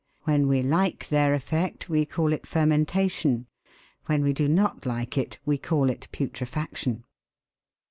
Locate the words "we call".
1.87-2.33, 5.45-5.91